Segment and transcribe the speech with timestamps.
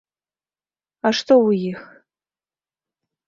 [1.09, 1.79] А што ў іх?